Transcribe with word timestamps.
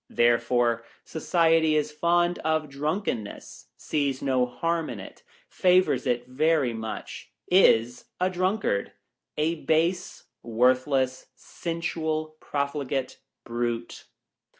Therefore, 0.09 0.83
Society 1.05 1.75
is 1.75 1.91
fond 1.91 2.39
of 2.39 2.69
drunken 2.69 3.21
ness, 3.21 3.67
sees 3.77 4.19
no 4.19 4.47
harm 4.47 4.89
in 4.89 4.99
it, 4.99 5.21
favors 5.47 6.07
it 6.07 6.25
very 6.25 6.73
much, 6.73 7.31
is 7.51 8.05
a 8.19 8.27
drunkard— 8.27 8.93
a 9.37 9.63
base, 9.63 10.23
worthless, 10.41 11.27
sensual, 11.35 12.35
pro 12.39 12.61
fligate 12.65 13.17
brute. 13.43 14.07